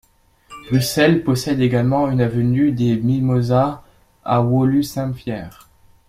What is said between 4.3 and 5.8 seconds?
Woluwe-Saint-Pierre.